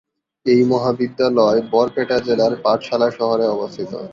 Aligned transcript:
এই 0.45 0.61
মহাবিদ্যালয় 0.63 1.59
বরপেটা 1.71 2.17
জেলার 2.27 2.53
পাঠশালা 2.63 3.07
শহরে 3.17 3.45
অবস্থিত। 3.47 3.91